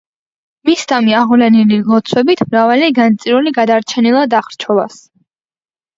მისდამი 0.67 1.13
აღვლენილი 1.17 1.77
ლოცვებით 1.91 2.43
მრავალი 2.47 2.89
განწირული 3.01 3.53
გადარჩენილა 3.59 4.27
დახრჩობას. 4.33 4.99